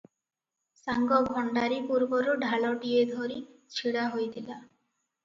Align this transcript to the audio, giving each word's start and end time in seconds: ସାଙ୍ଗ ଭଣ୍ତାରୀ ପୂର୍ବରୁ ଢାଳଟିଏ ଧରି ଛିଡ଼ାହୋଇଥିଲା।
ସାଙ୍ଗ 0.77 1.19
ଭଣ୍ତାରୀ 1.27 1.77
ପୂର୍ବରୁ 1.89 2.33
ଢାଳଟିଏ 2.45 3.03
ଧରି 3.11 3.37
ଛିଡ଼ାହୋଇଥିଲା। 3.77 4.57